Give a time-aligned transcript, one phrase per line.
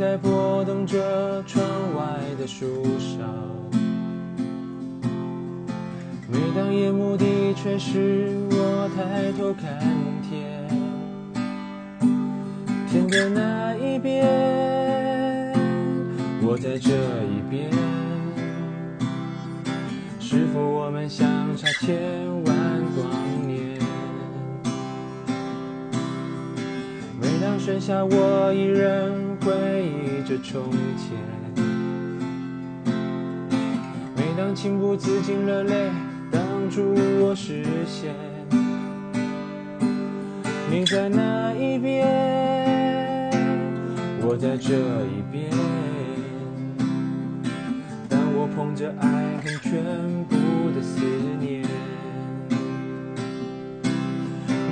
[0.00, 1.62] 在拨动着窗
[1.94, 2.02] 外
[2.38, 2.64] 的树
[2.98, 3.22] 梢，
[6.26, 9.78] 每当夜幕低垂时，我抬头看
[10.22, 10.66] 天，
[12.88, 14.24] 天的那一边，
[16.40, 16.94] 我在这
[17.26, 17.70] 一边，
[20.18, 22.00] 是否我们相差千
[22.44, 22.56] 万
[22.96, 23.78] 光年？
[27.70, 29.52] 剩下，我一人回
[29.84, 31.16] 忆着从前。
[34.16, 35.88] 每当情不自禁热泪
[36.32, 36.82] 挡住
[37.20, 38.12] 我视线，
[40.68, 42.08] 你在那一边，
[44.20, 44.74] 我在这
[45.06, 45.48] 一边。
[48.08, 49.06] 当我捧着爱
[49.44, 49.70] 恨全
[50.24, 50.34] 部
[50.74, 51.06] 的思
[51.38, 51.62] 念。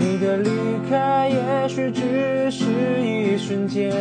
[0.00, 0.50] 你的离
[0.88, 1.36] 开也
[1.68, 2.64] 许只是
[3.02, 3.94] 一瞬间，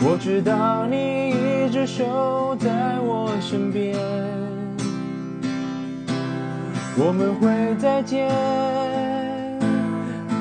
[0.00, 3.96] 我知道你一直守在我身边，
[6.98, 8.28] 我们会再见，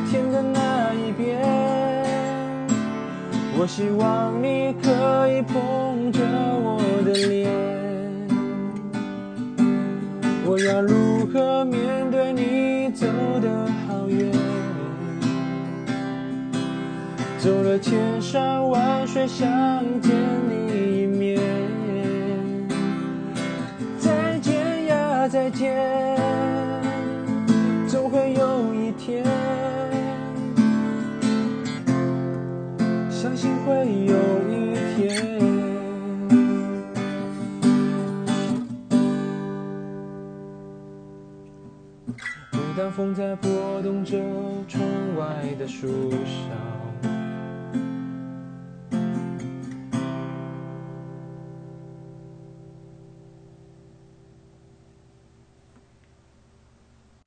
[0.10, 1.40] 天的那一边。
[3.56, 7.23] 我希望你可以捧着我的
[17.44, 19.46] 走了千山万水，想
[20.00, 20.16] 见
[20.48, 21.42] 你一面。
[24.00, 25.76] 再见呀，再见，
[27.86, 29.26] 总会有一天，
[33.12, 33.74] 相信会
[34.06, 34.16] 有
[34.50, 35.42] 一天。
[42.54, 44.18] 每当风在拨动着
[44.70, 44.82] 窗
[45.18, 46.54] 外的树梢，